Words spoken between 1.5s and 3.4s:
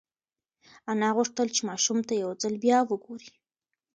چې ماشوم ته یو ځل بیا وگوري.